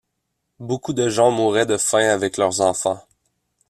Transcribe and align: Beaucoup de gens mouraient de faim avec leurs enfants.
Beaucoup 0.59 0.93
de 0.93 1.09
gens 1.09 1.29
mouraient 1.29 1.67
de 1.67 1.77
faim 1.77 2.09
avec 2.09 2.37
leurs 2.37 2.59
enfants. 2.59 3.03